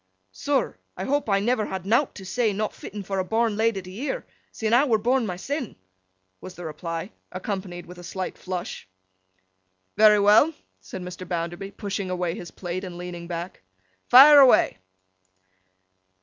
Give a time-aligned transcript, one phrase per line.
[0.31, 3.83] 'Sir, I hope I never had nowt to say, not fitten for a born lady
[3.83, 5.75] to year, sin' I were born mysen','
[6.41, 8.87] was the reply, accompanied with a slight flush.
[9.97, 11.27] 'Very well,' said Mr.
[11.27, 13.61] Bounderby, pushing away his plate, and leaning back.
[14.09, 14.79] 'Fire away!